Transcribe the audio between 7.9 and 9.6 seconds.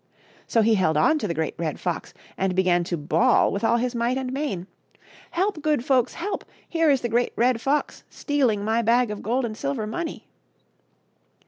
stealing my bag of gold and